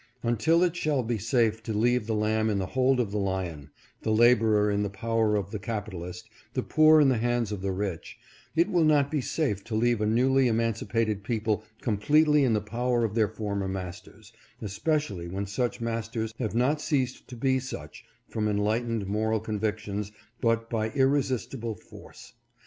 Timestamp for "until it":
0.23-0.75